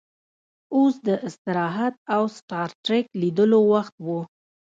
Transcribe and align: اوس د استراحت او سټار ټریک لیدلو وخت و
اوس 0.75 0.95
د 1.07 1.09
استراحت 1.27 1.95
او 2.15 2.21
سټار 2.37 2.69
ټریک 2.85 3.05
لیدلو 3.21 3.59
وخت 3.73 3.95
و 4.05 4.07